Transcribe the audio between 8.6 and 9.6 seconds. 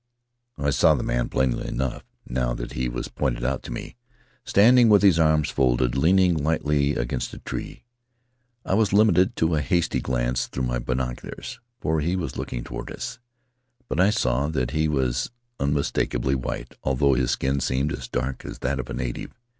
I was limited to